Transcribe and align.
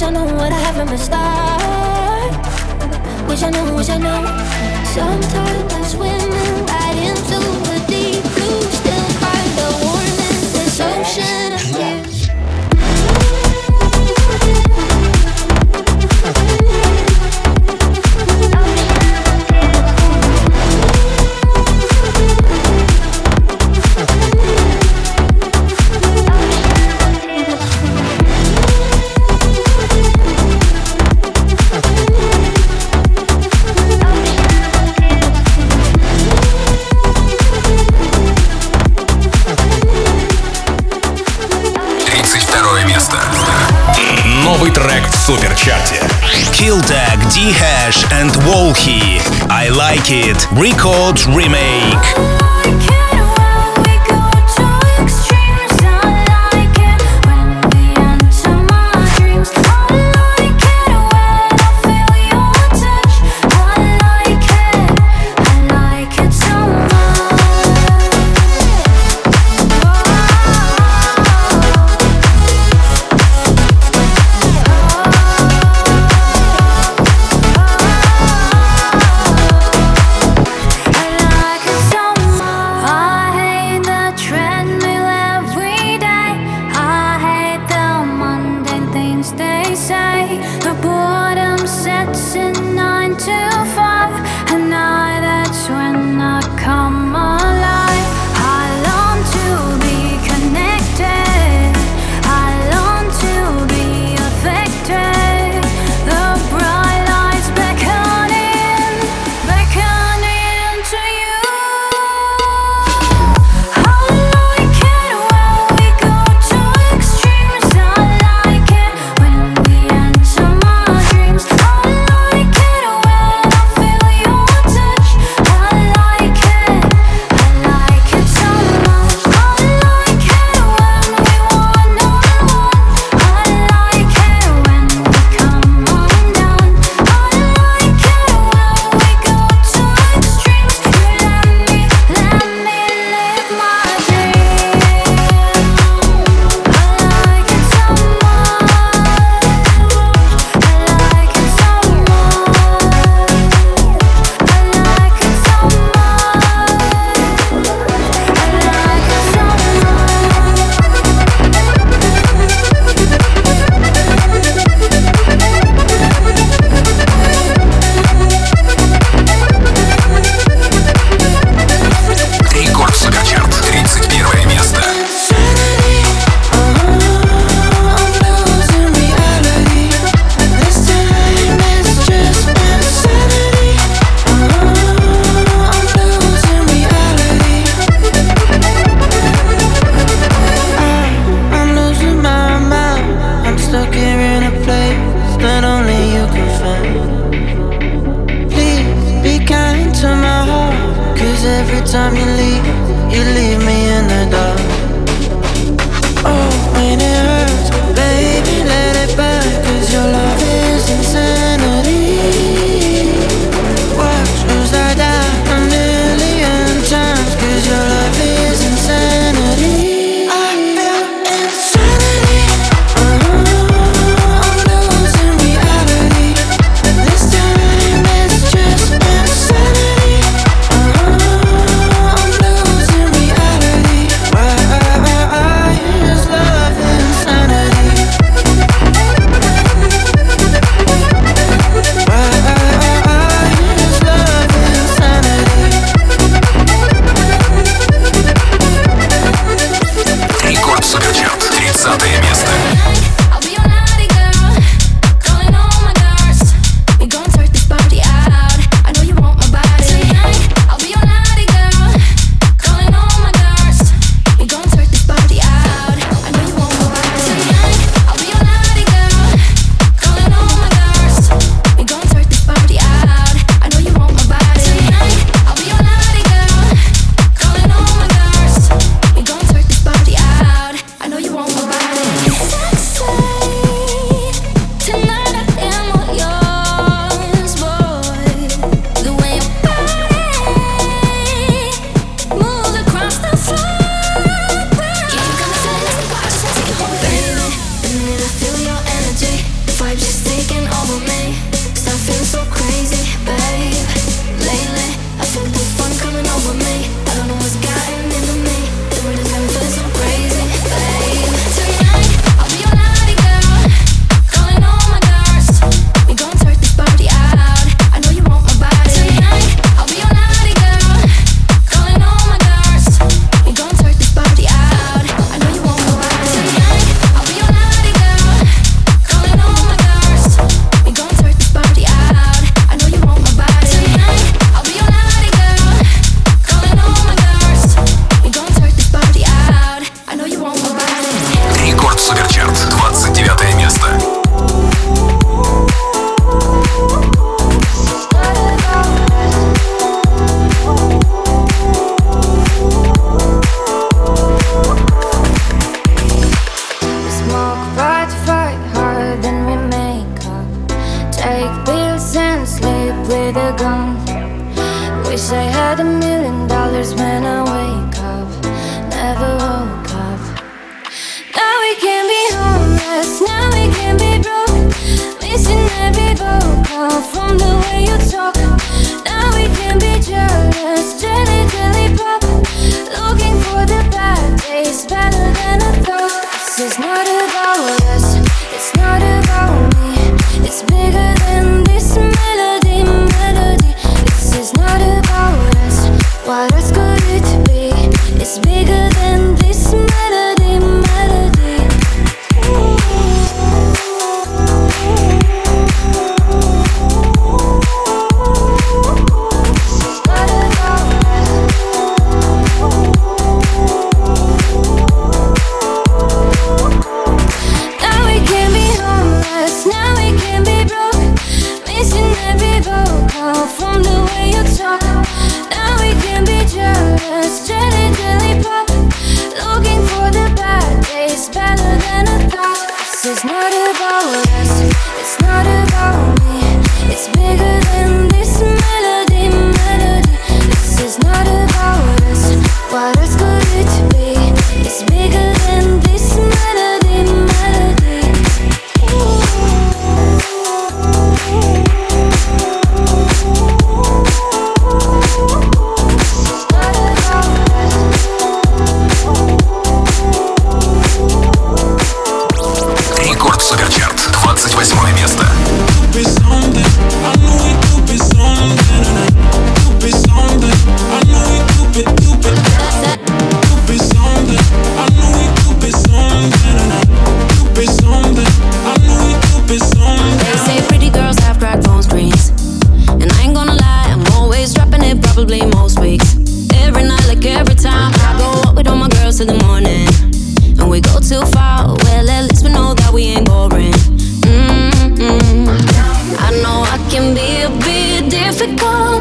Wish 0.00 0.08
I 0.08 0.12
knew 0.12 0.34
what 0.34 0.50
I 0.50 0.58
have 0.60 0.76
from 0.76 0.88
the 0.88 0.96
start. 0.96 2.32
Wish 3.28 3.42
I 3.42 3.50
knew, 3.50 3.76
wish 3.76 3.90
I 3.90 3.98
knew. 3.98 4.24
Sometimes 4.94 5.94
when 5.94 6.19
Kid 50.10 50.44
Records 50.58 51.28
Remake. 51.28 52.39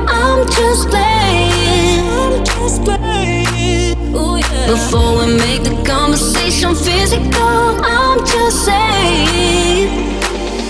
I'm 0.07 0.48
just 0.48 0.89
playing. 0.89 2.01
I'm 2.09 2.45
just 2.45 2.83
playing. 2.83 4.15
Ooh, 4.15 4.38
yeah. 4.38 4.67
Before 4.67 5.17
we 5.19 5.38
make 5.38 5.63
the 5.63 5.81
conversation 5.86 6.75
physical, 6.75 7.79
I'm 7.83 8.19
just 8.25 8.65
saying. 8.65 10.19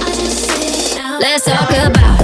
I 0.01 0.09
just 0.13 0.49
saying 0.49 1.19
Let's 1.21 1.45
talk 1.45 1.69
about. 1.71 2.18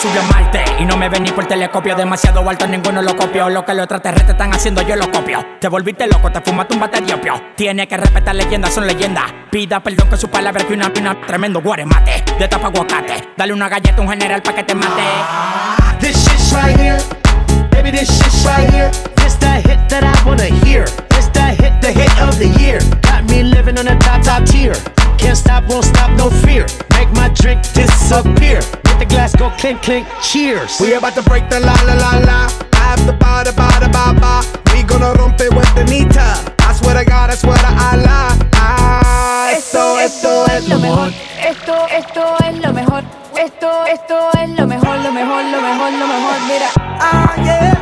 Subió 0.00 0.20
a 0.20 0.24
Marte 0.24 0.64
Y 0.78 0.84
no 0.84 0.96
me 0.96 1.08
ven 1.08 1.22
ni 1.22 1.30
por 1.30 1.46
telescopio. 1.46 1.94
Demasiado 1.94 2.48
alto, 2.48 2.66
ninguno 2.66 3.02
lo 3.02 3.16
copió 3.16 3.48
Lo 3.48 3.64
que 3.64 3.74
los 3.74 3.84
extraterrestres 3.84 4.30
están 4.30 4.52
haciendo, 4.52 4.82
yo 4.82 4.96
lo 4.96 5.10
copio. 5.10 5.44
Te 5.60 5.68
volviste 5.68 6.06
loco, 6.06 6.30
te 6.30 6.40
fumaste 6.40 6.74
un 6.74 6.80
bate 6.80 7.00
diopio 7.00 7.34
Tiene 7.56 7.86
que 7.86 7.96
respetar 7.96 8.34
leyendas, 8.34 8.74
son 8.74 8.86
leyendas. 8.86 9.24
Pida 9.50 9.80
perdón 9.80 10.08
que 10.08 10.16
su 10.16 10.28
palabra 10.28 10.64
que 10.64 10.74
una 10.74 10.92
pina. 10.92 11.20
Tremendo 11.26 11.60
guaremate, 11.60 12.24
de 12.38 12.48
tapa 12.48 12.68
aguacate. 12.68 13.30
Dale 13.36 13.52
una 13.52 13.68
galleta 13.68 13.98
a 13.98 14.00
un 14.00 14.08
general 14.08 14.42
pa' 14.42 14.54
que 14.54 14.62
te 14.62 14.74
mate. 14.74 15.02
This 16.00 16.16
shit's 16.16 16.52
right 16.52 16.78
here. 16.78 16.98
Baby, 17.70 17.90
this 17.90 18.08
shit's 18.08 18.44
right 18.44 18.70
here. 18.70 18.90
This 19.16 19.34
the 19.36 19.60
hit 19.68 19.88
that 19.88 20.04
I 20.04 20.26
wanna 20.26 20.44
hear. 20.64 20.84
This 21.10 21.28
the 21.32 21.42
hit, 21.42 21.80
the 21.80 21.92
hit 21.92 22.10
of 22.22 22.38
the 22.38 22.48
year. 22.60 22.80
Got 23.02 23.24
me 23.30 23.42
living 23.42 23.78
on 23.78 23.88
a 23.88 23.98
top, 23.98 24.22
top 24.22 24.44
tier. 24.44 24.74
Can't 25.18 25.36
stop, 25.36 25.64
won't 25.68 25.84
stop, 25.84 26.10
no 26.16 26.30
fear. 26.30 26.66
Make 26.94 27.10
my 27.12 27.28
drink 27.28 27.62
disappear 27.72 28.62
glass 29.20 29.36
go 29.36 29.50
clink, 29.58 29.82
clink, 29.82 30.06
cheers 30.22 30.80
We 30.80 30.94
about 30.94 31.14
to 31.14 31.22
break 31.22 31.48
the 31.50 31.60
la 31.60 31.74
la 31.84 31.94
la 31.94 32.12
la. 32.24 32.38
I 32.72 32.96
have 32.96 33.04
the 33.06 33.12
ba 33.12 33.44
da 33.44 33.52
ba 33.52 33.68
da 33.80 33.88
ba 33.96 34.18
ba. 34.18 34.34
We 34.72 34.82
gonna 34.82 35.12
rompe 35.20 35.46
with 35.56 35.70
the 35.74 35.84
nita. 35.84 36.28
I 36.60 36.72
swear 36.72 36.94
to 36.96 37.04
God, 37.04 37.28
I 37.30 37.34
swear 37.34 37.58
to 37.58 37.72
Allah. 37.88 38.38
Ah, 38.54 39.52
esto, 39.52 39.98
esto 39.98 40.46
es 40.46 40.68
lo 40.68 40.78
mejor. 40.78 41.29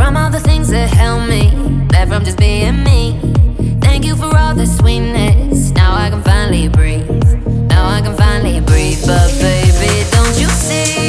From 0.00 0.16
all 0.16 0.30
the 0.30 0.40
things 0.40 0.70
that 0.70 0.88
held 0.88 1.28
me, 1.28 1.50
that 1.90 2.08
from 2.08 2.24
just 2.24 2.38
being 2.38 2.82
me. 2.82 3.20
Thank 3.82 4.06
you 4.06 4.16
for 4.16 4.34
all 4.34 4.54
the 4.54 4.66
sweetness. 4.66 5.72
Now 5.72 5.94
I 5.94 6.08
can 6.08 6.22
finally 6.22 6.68
breathe. 6.68 7.06
Now 7.68 7.86
I 7.86 8.00
can 8.00 8.16
finally 8.16 8.60
breathe. 8.60 9.04
But 9.06 9.30
baby, 9.42 10.10
don't 10.10 10.40
you 10.40 10.48
see? 10.48 10.99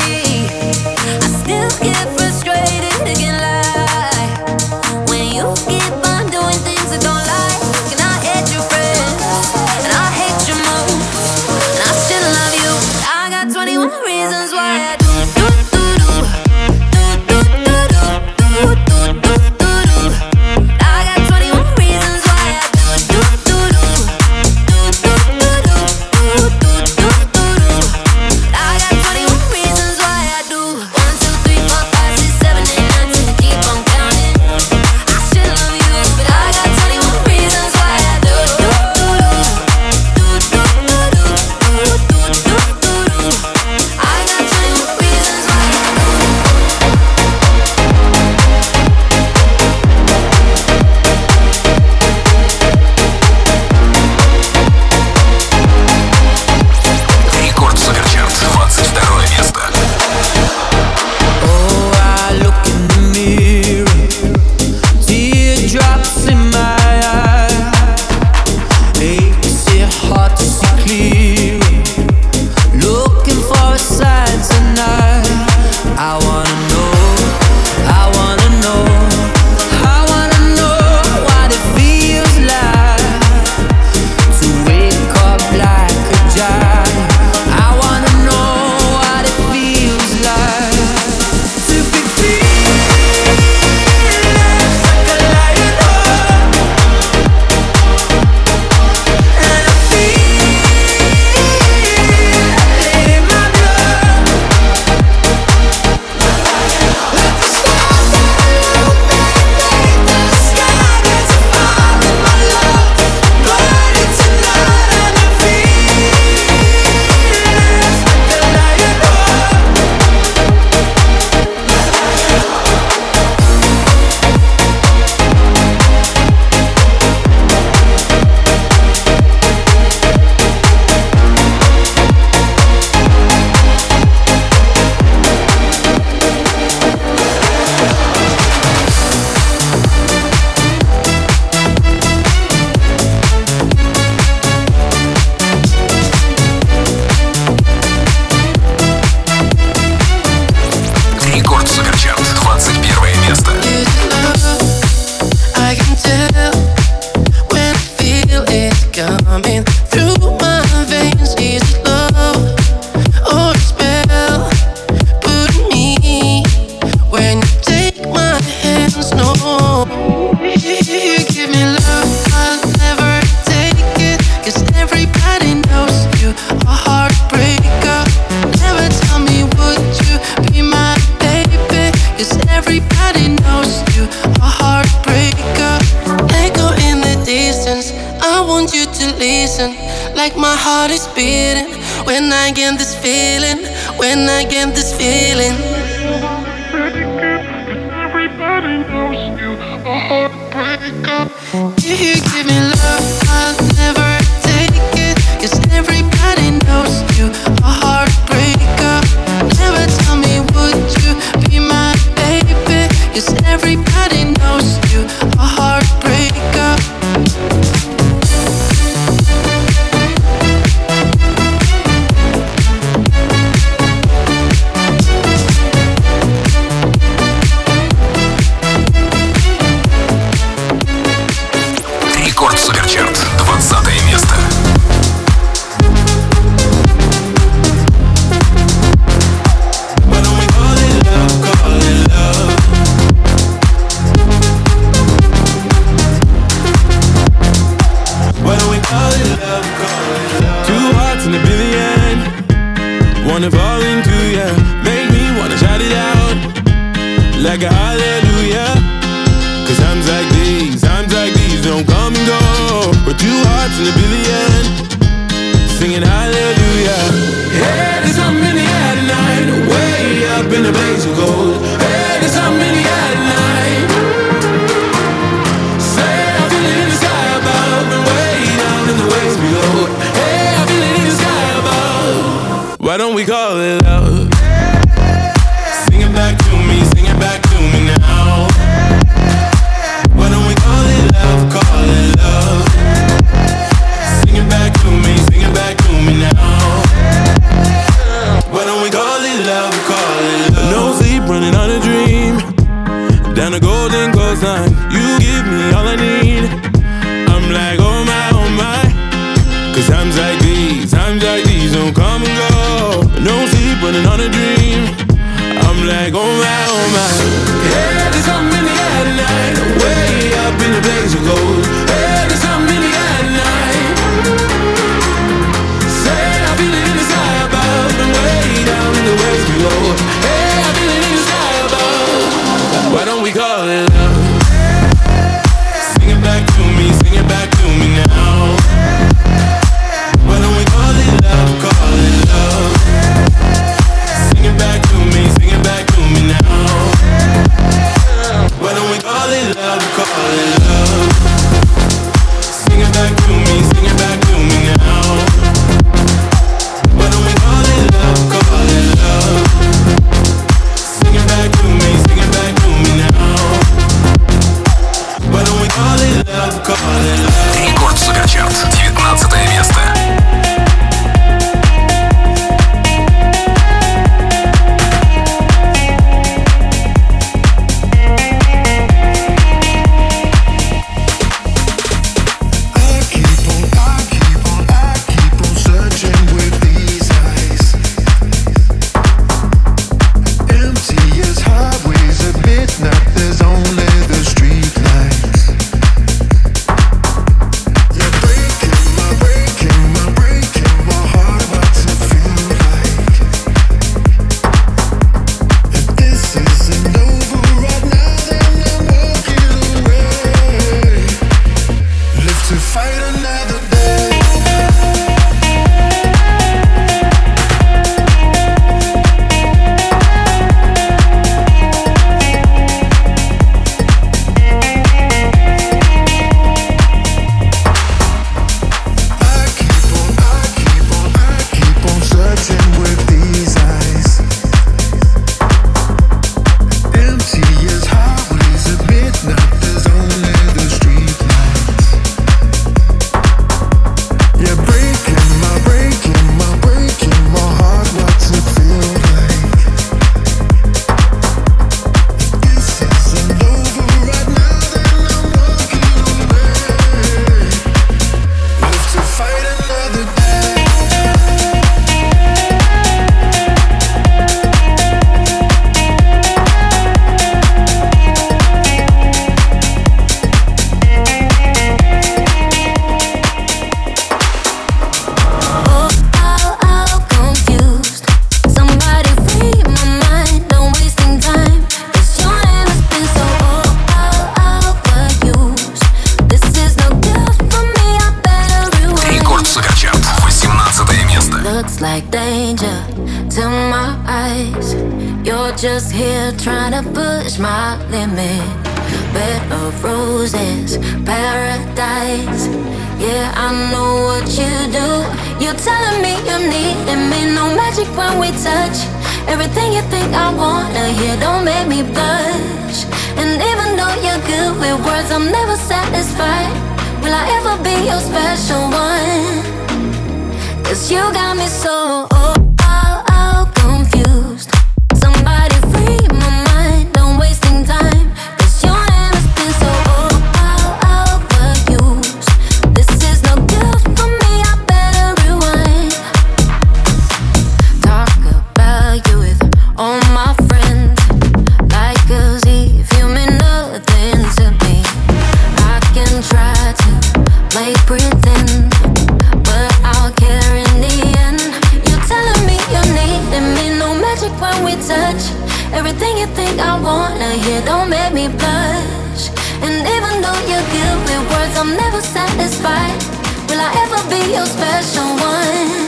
Your 564.31 564.45
special 564.45 565.03
one? 565.03 565.87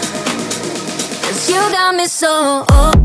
Cause 1.23 1.49
you 1.49 1.59
got 1.71 1.95
me 1.95 2.05
so 2.05 2.65
oh, 2.69 3.02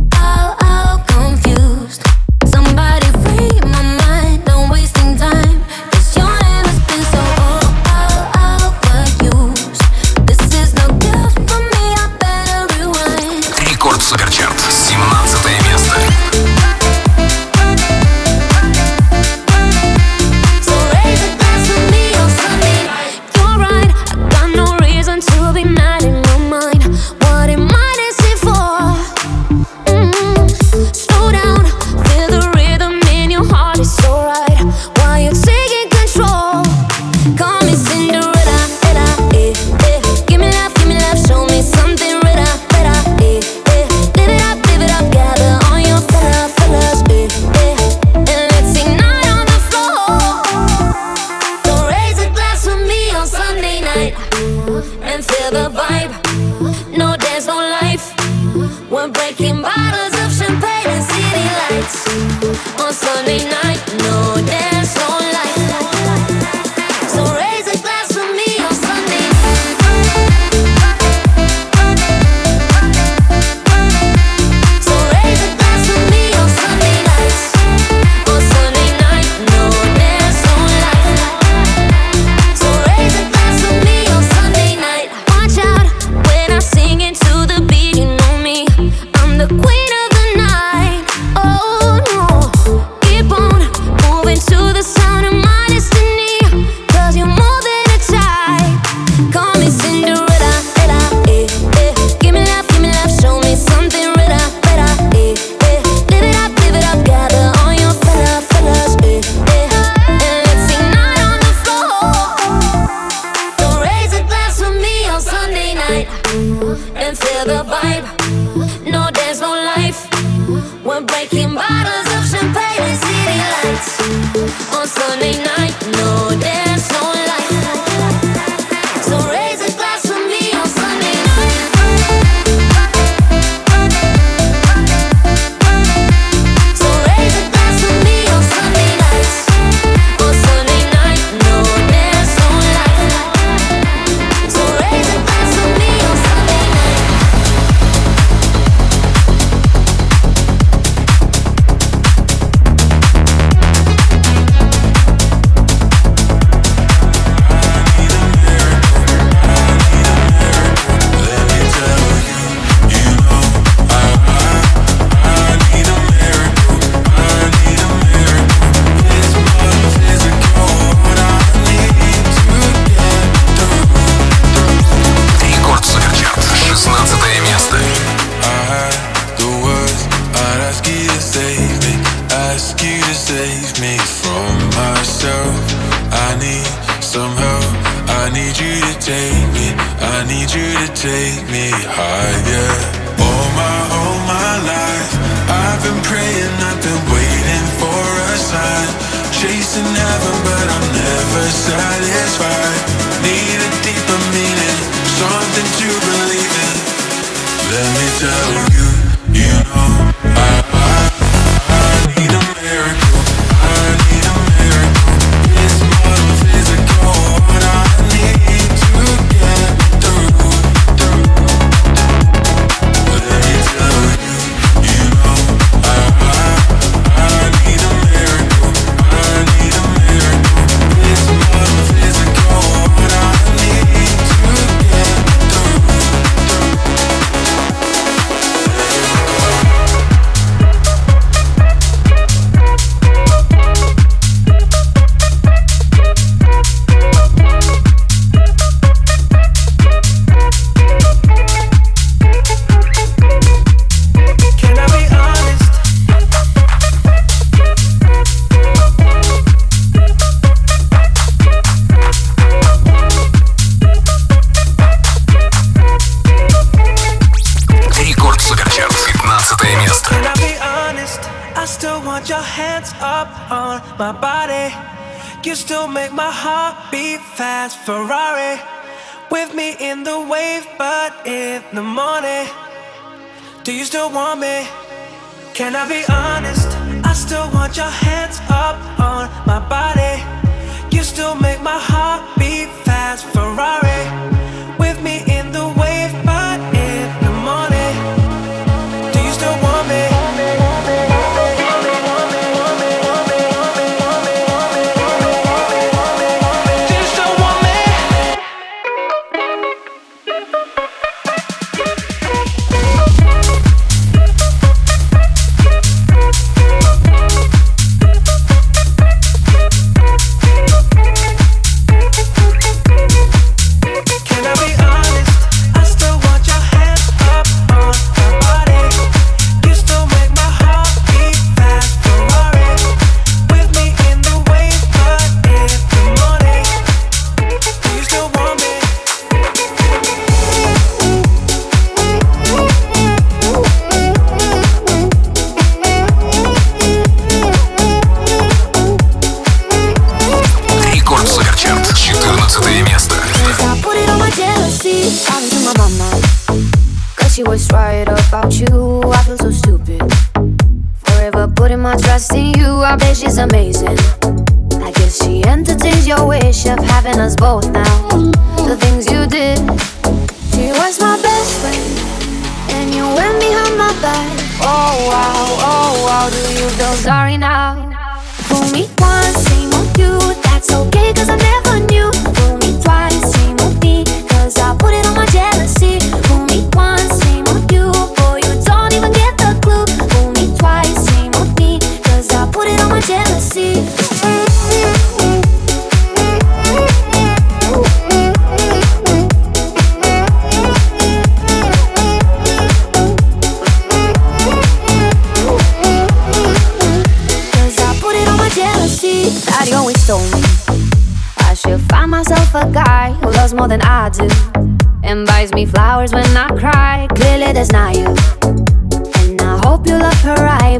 but 200.48 200.68
I'm 200.74 200.86
never 200.92 201.44
satisfied. 201.50 202.47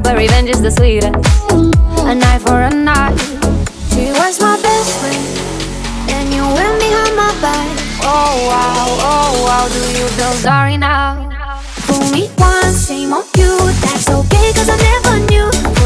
but 0.01 0.17
revenge 0.17 0.49
is 0.49 0.61
the 0.63 0.71
sweetest. 0.71 1.15
A 2.07 2.15
knife 2.15 2.43
for 2.43 2.61
a 2.63 2.71
knife. 2.71 3.19
She 3.93 4.11
was 4.13 4.41
my 4.41 4.61
best 4.63 4.99
friend, 5.01 5.25
and 6.11 6.33
you 6.33 6.43
went 6.43 6.79
behind 6.81 7.17
my 7.17 7.33
back. 7.41 7.69
Oh 8.03 8.47
wow, 8.49 8.87
oh 9.01 9.45
wow, 9.45 9.69
do 9.69 9.99
you 9.99 10.07
feel 10.17 10.33
sorry 10.35 10.77
now? 10.77 11.29
Fool 11.87 12.11
me 12.11 12.31
once, 12.39 12.87
shame 12.87 13.13
on 13.13 13.25
you. 13.37 13.57
That's 13.83 14.09
okay, 14.09 14.53
cause 14.53 14.69
I 14.69 14.77
never 14.77 15.19
knew. 15.31 15.78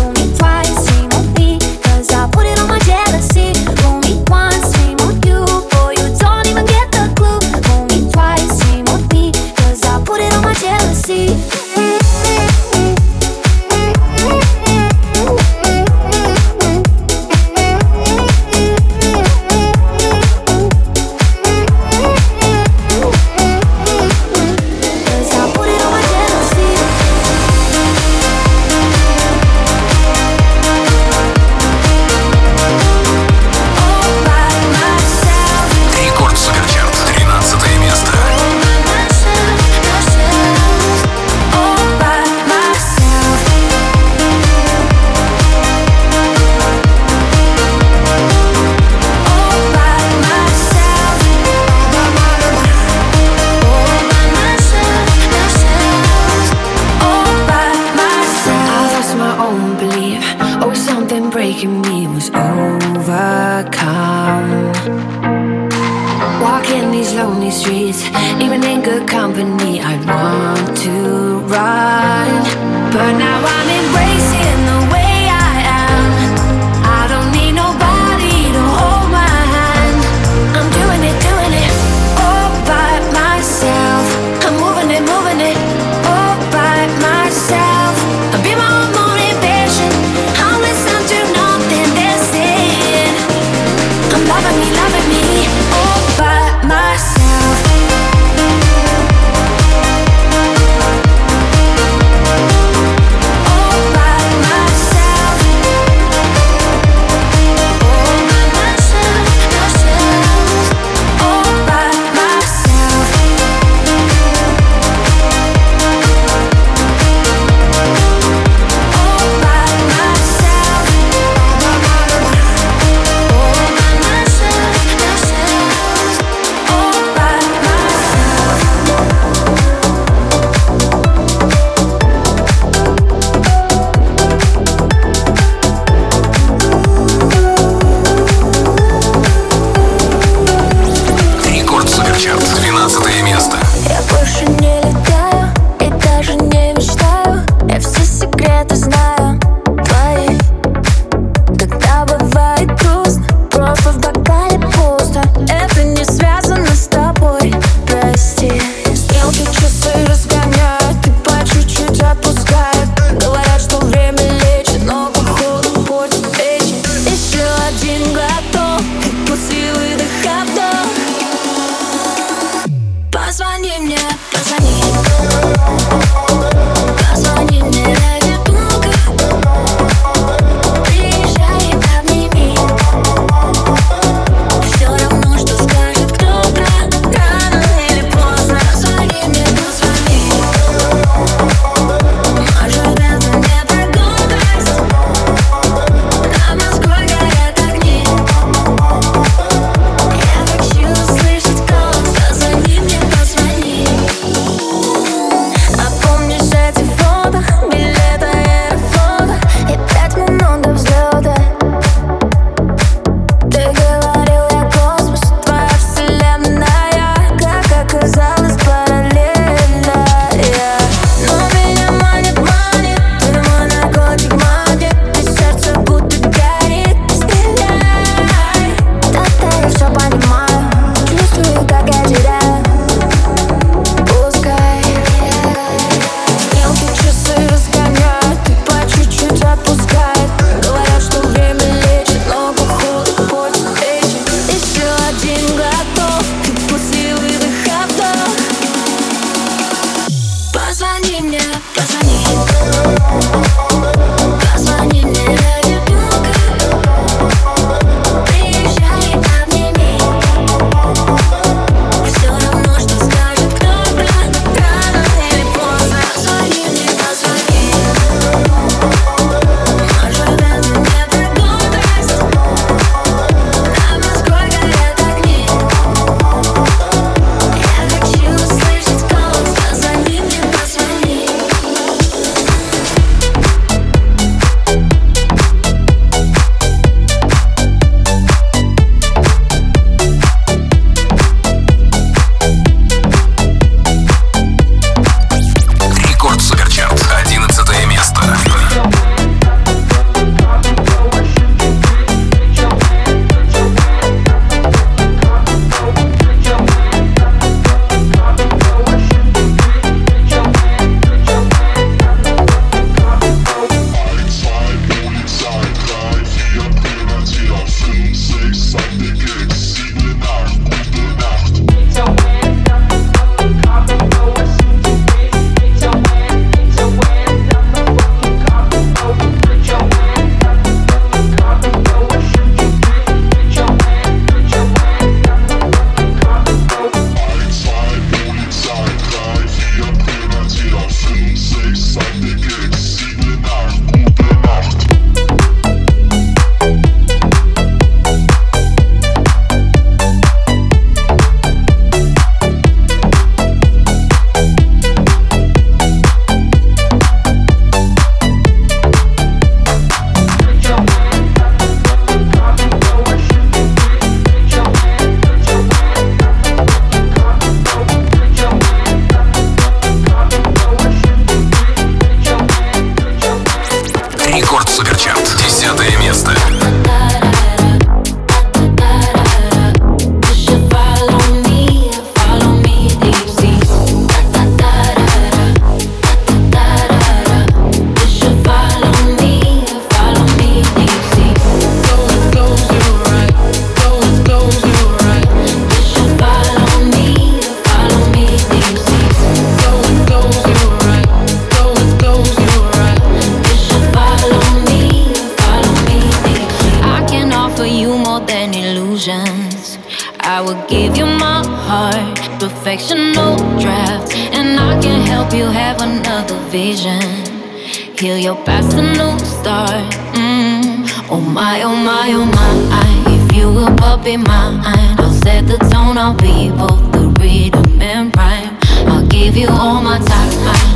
Rhythm 427.22 427.80
and 427.80 428.14
rhyme. 428.16 428.58
I'll 428.90 429.06
give 429.06 429.36
you 429.36 429.48
all 429.48 429.80
my 429.80 429.98
time. 429.98 430.32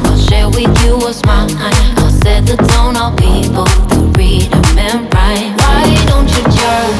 I'll 0.06 0.18
share 0.28 0.48
with 0.48 0.72
you 0.84 0.96
what's 1.02 1.22
mine. 1.24 1.50
I'll 1.98 2.10
set 2.22 2.46
the 2.46 2.56
tone. 2.70 2.96
I'll 2.96 3.14
be 3.16 3.48
both 3.50 3.80
the 3.90 4.00
rhythm 4.16 4.64
and 4.78 5.12
rhyme. 5.12 5.52
Why 5.62 5.84
don't 6.10 6.28
you 6.34 6.42
just 6.58 6.98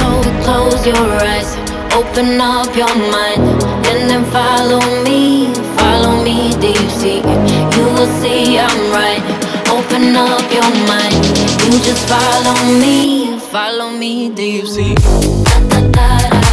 go 0.00 0.10
close 0.44 0.82
your 0.84 1.06
eyes, 1.30 1.50
open 1.94 2.40
up 2.40 2.74
your 2.74 2.94
mind, 3.14 3.42
and 3.90 4.10
then 4.10 4.24
follow 4.36 4.82
me, 5.06 5.54
follow 5.78 6.22
me. 6.24 6.50
You 6.60 6.90
see? 7.00 7.18
You 7.76 7.84
will 7.94 8.10
see 8.20 8.58
I'm 8.58 8.80
right. 8.98 9.22
Open 9.76 10.16
up 10.16 10.46
your 10.52 10.70
mind. 10.90 11.14
You 11.64 11.78
just 11.88 12.02
follow 12.08 12.58
me, 12.82 13.38
follow 13.38 13.90
me. 13.90 14.34
See? 14.66 14.94
Da, 14.94 15.58
da, 15.68 15.80
da, 15.92 16.30
da. 16.30 16.49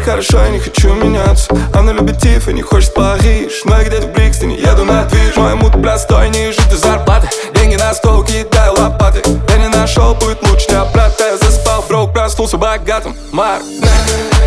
хорошо, 0.00 0.42
я 0.42 0.50
не 0.50 0.58
хочу 0.58 0.92
меняться 0.94 1.48
Она 1.74 1.92
любит 1.92 2.18
тиф 2.18 2.48
и 2.48 2.52
не 2.52 2.62
хочет 2.62 2.94
Париж. 2.94 3.62
Но 3.64 3.78
я 3.78 3.84
где-то 3.84 4.06
в 4.06 4.12
Брикстоне, 4.12 4.56
еду 4.56 4.84
на 4.84 5.04
движ 5.04 5.36
Мой 5.36 5.54
мут 5.54 5.80
простой, 5.80 6.28
ниже 6.30 6.58
ты 6.68 6.76
зарплаты. 6.76 7.28
Деньги 7.54 7.76
на 7.76 7.92
стол, 7.94 8.24
кидаю 8.24 8.74
лопаты. 8.74 9.22
Я 9.48 9.56
не 9.58 9.68
нашел, 9.68 10.14
будет 10.14 10.42
лучше 10.48 10.66
не 10.70 10.76
обратно 10.76 11.24
Я 11.24 11.36
заспал, 11.36 11.84
брок, 11.88 12.12
проснулся 12.12 12.56
богатым. 12.56 13.14
Марк, 13.32 13.62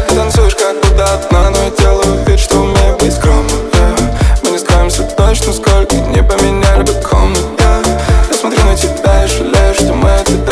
танцуешь 0.10 0.56
как 0.56 0.82
куда-то, 0.82 1.28
Но 1.32 1.64
я 1.64 1.70
делаю 1.78 2.24
вид, 2.26 2.40
что 2.40 2.58
умею 2.58 2.98
быть 3.00 3.14
скромным 3.14 3.60
Мы 4.44 4.52
не 4.52 4.60
скроемся 4.60 5.04
точно, 5.04 5.54
сколько 5.54 5.96
не 5.96 6.24
поменяли 6.24 6.84
бы 6.84 6.94
комнат 7.02 7.44
Я 8.30 8.36
смотрю 8.36 8.64
на 8.66 8.76
тебя 8.76 9.24
и 9.24 9.28
жалею, 9.28 9.74
что 9.74 9.94
мы 9.94 10.10
это 10.10 10.43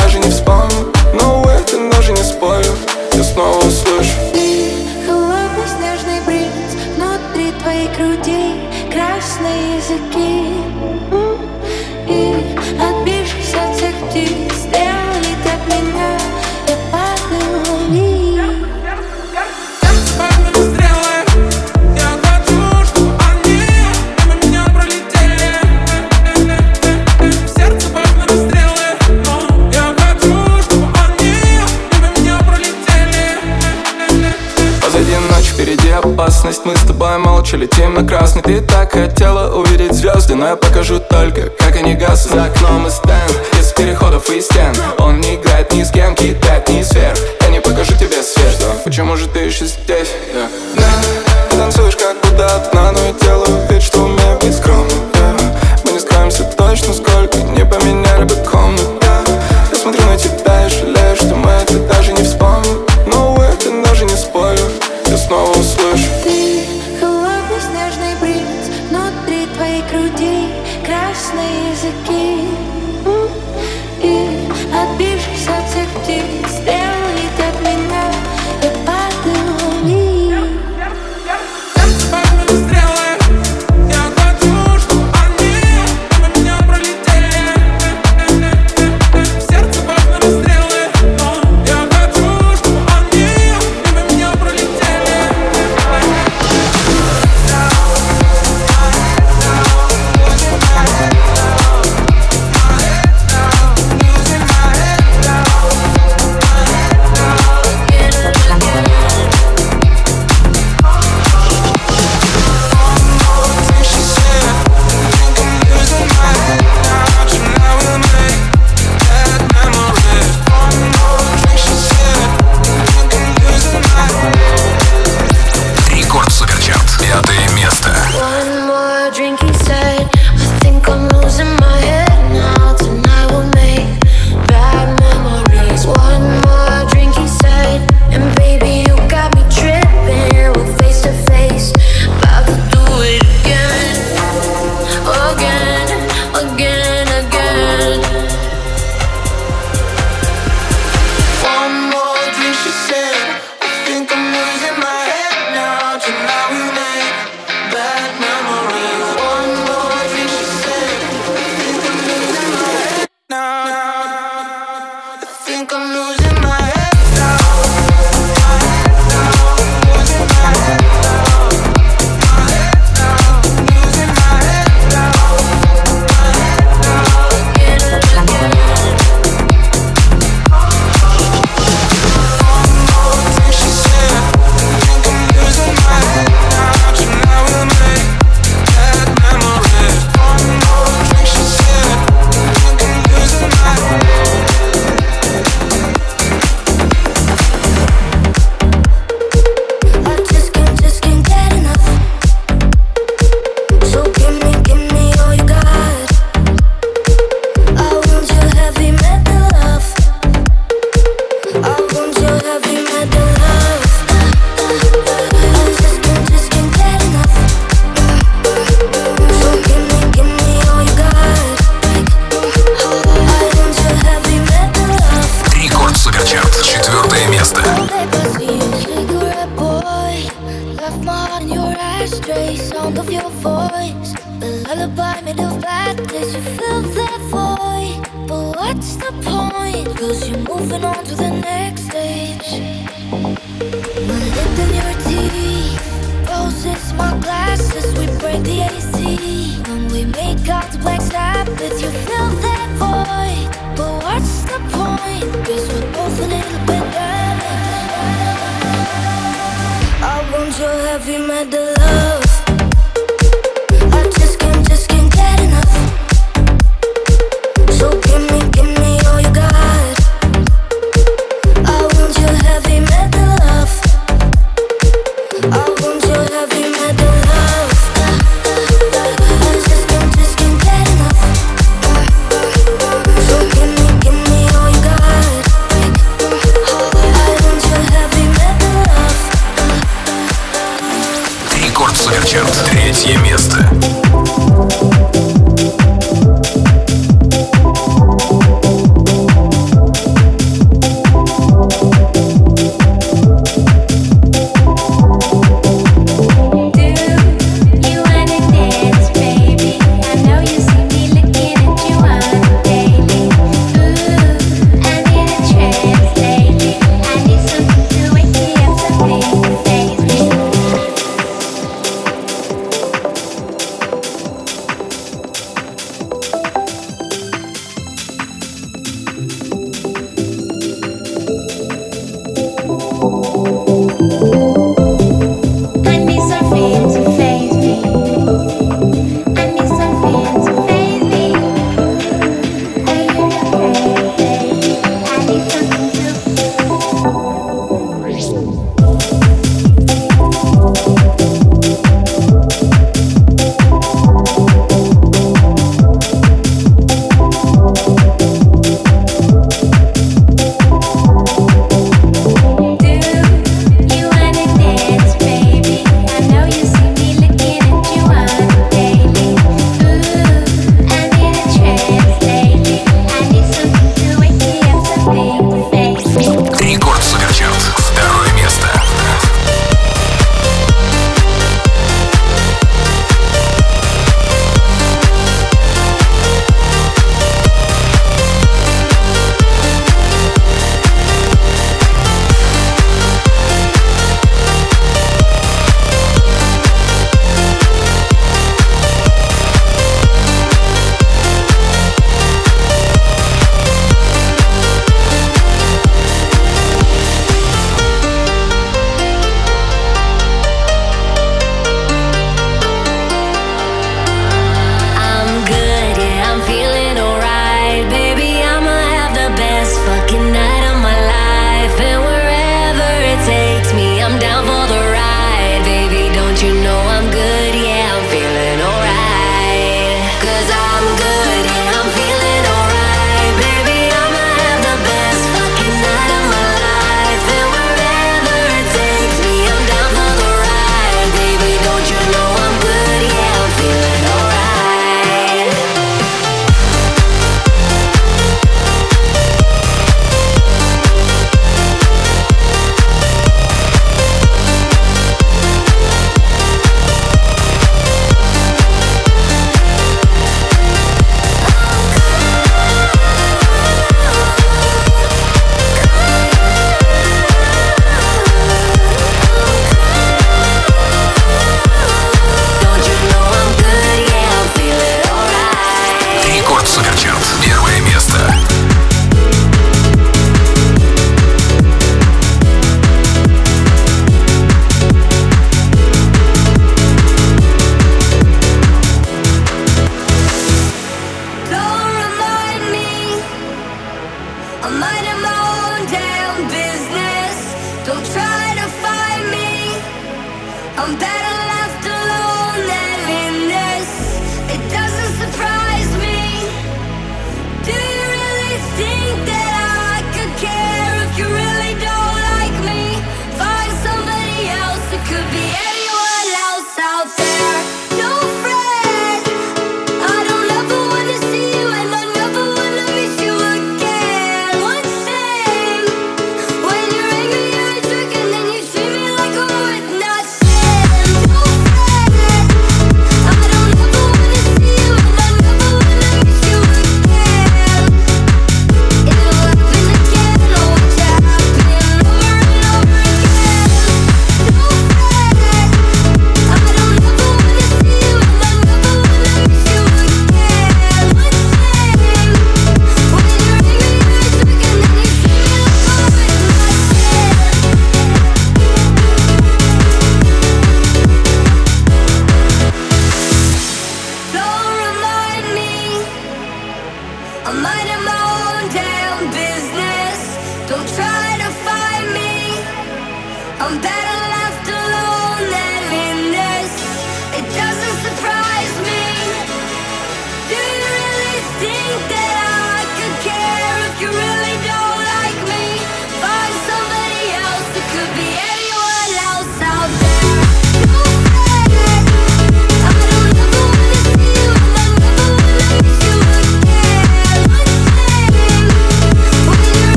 ночи 37.51 37.55
летим 37.55 37.93
на 37.93 38.07
красный 38.07 38.41
Ты 38.41 38.61
так 38.61 38.93
хотела 38.93 39.55
увидеть 39.55 39.93
звезды 39.93 40.35
Но 40.35 40.47
я 40.47 40.55
покажу 40.55 40.99
только, 40.99 41.49
как 41.49 41.75
они 41.75 41.95
гасят 41.95 42.31
За 42.31 42.45
окном 42.45 42.87
и 42.87 42.89
стенд, 42.89 43.41
из 43.59 43.71
переходов 43.73 44.29
и 44.29 44.41
стен 44.41 44.73
Он 44.99 45.19
не 45.19 45.35
играет 45.35 45.73
ни 45.73 45.83
с 45.83 45.91
кем, 45.91 46.15
кидает 46.15 46.67
ни 46.69 46.83
сверх 46.83 47.17
Я 47.41 47.49
не 47.49 47.61
покажу 47.61 47.93
тебе 47.93 48.21
свет 48.23 48.53
Что? 48.53 48.73
Почему 48.83 49.17
же 49.17 49.27
ты 49.27 49.39
еще 49.39 49.65
здесь? 49.65 50.09
Yeah. 50.33 50.47
Да, 50.75 51.47
ты 51.49 51.57
танцуешь 51.57 51.95
как 51.95 52.17
будто 52.21 52.55
одна, 52.55 52.91
но 52.91 52.99
и 53.09 53.13
делаешь 53.21 53.50